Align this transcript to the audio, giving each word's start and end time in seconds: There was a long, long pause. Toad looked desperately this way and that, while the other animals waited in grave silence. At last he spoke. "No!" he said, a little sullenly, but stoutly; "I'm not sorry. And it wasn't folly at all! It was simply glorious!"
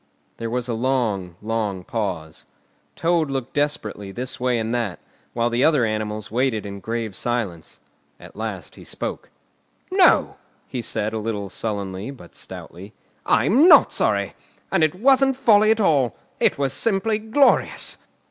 There 0.37 0.49
was 0.49 0.67
a 0.67 0.73
long, 0.73 1.35
long 1.43 1.83
pause. 1.83 2.47
Toad 2.95 3.29
looked 3.29 3.53
desperately 3.53 4.11
this 4.11 4.39
way 4.39 4.57
and 4.57 4.73
that, 4.73 4.97
while 5.33 5.51
the 5.51 5.63
other 5.63 5.85
animals 5.85 6.31
waited 6.31 6.65
in 6.65 6.79
grave 6.79 7.15
silence. 7.15 7.79
At 8.19 8.35
last 8.35 8.73
he 8.73 8.83
spoke. 8.83 9.29
"No!" 9.91 10.37
he 10.67 10.81
said, 10.81 11.13
a 11.13 11.19
little 11.19 11.49
sullenly, 11.49 12.09
but 12.09 12.33
stoutly; 12.33 12.93
"I'm 13.27 13.67
not 13.67 13.93
sorry. 13.93 14.33
And 14.71 14.83
it 14.83 14.95
wasn't 14.95 15.35
folly 15.35 15.69
at 15.69 15.79
all! 15.79 16.15
It 16.39 16.57
was 16.57 16.73
simply 16.73 17.19
glorious!" 17.19 17.97